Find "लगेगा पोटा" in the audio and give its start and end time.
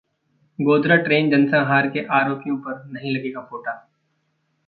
3.11-3.75